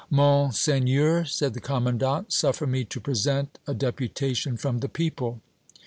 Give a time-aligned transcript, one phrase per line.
[0.09, 5.41] "Monseigneur," said the commandant, "suffer me to present a deputation from the people."